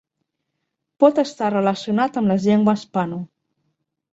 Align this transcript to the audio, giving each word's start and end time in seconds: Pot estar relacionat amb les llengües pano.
Pot 1.03 1.21
estar 1.25 1.51
relacionat 1.55 2.17
amb 2.23 2.33
les 2.35 2.49
llengües 2.51 2.87
pano. 2.99 3.21